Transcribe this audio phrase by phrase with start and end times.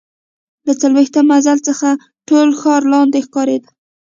[0.65, 1.87] له څلوېښتم منزل څخه
[2.27, 3.69] ټول ښار لاندې ښکارېده.